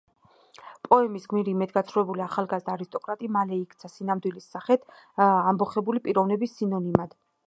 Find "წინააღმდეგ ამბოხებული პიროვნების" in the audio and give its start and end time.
4.55-6.57